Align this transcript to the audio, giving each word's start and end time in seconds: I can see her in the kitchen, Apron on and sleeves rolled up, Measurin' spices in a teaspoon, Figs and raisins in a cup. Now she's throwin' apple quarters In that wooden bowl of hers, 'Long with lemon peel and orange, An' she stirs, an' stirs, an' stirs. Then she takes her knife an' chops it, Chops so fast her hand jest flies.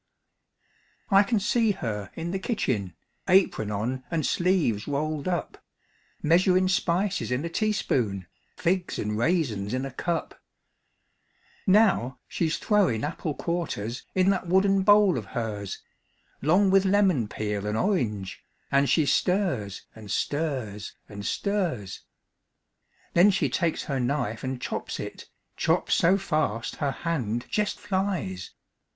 I 1.11 1.21
can 1.21 1.39
see 1.39 1.73
her 1.73 2.09
in 2.15 2.31
the 2.31 2.39
kitchen, 2.39 2.95
Apron 3.27 3.69
on 3.69 4.03
and 4.09 4.25
sleeves 4.25 4.87
rolled 4.87 5.27
up, 5.27 5.63
Measurin' 6.23 6.69
spices 6.69 7.29
in 7.29 7.45
a 7.45 7.49
teaspoon, 7.49 8.25
Figs 8.57 8.97
and 8.97 9.15
raisins 9.15 9.75
in 9.75 9.85
a 9.85 9.91
cup. 9.91 10.41
Now 11.67 12.17
she's 12.27 12.57
throwin' 12.57 13.03
apple 13.03 13.35
quarters 13.35 14.01
In 14.15 14.31
that 14.31 14.47
wooden 14.47 14.81
bowl 14.81 15.19
of 15.19 15.25
hers, 15.37 15.83
'Long 16.41 16.71
with 16.71 16.83
lemon 16.83 17.27
peel 17.27 17.67
and 17.67 17.77
orange, 17.77 18.43
An' 18.71 18.87
she 18.87 19.05
stirs, 19.05 19.83
an' 19.93 20.07
stirs, 20.07 20.95
an' 21.09 21.21
stirs. 21.21 22.01
Then 23.13 23.29
she 23.29 23.49
takes 23.51 23.83
her 23.83 23.99
knife 23.99 24.43
an' 24.43 24.57
chops 24.57 24.99
it, 24.99 25.29
Chops 25.55 25.93
so 25.93 26.17
fast 26.17 26.77
her 26.77 26.89
hand 26.91 27.45
jest 27.51 27.79
flies. 27.79 28.55